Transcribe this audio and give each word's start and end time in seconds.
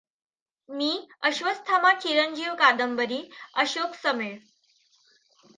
मी 0.69 0.87
अश्वत्थामा 1.23 1.91
चिरंजीव 1.95 2.53
कादंबरी, 2.55 3.21
अशोक 3.55 3.95
समेळ 3.95 4.35